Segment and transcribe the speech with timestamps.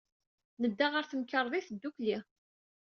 [0.61, 2.17] Nedda ɣer temkarḍit ddukkli.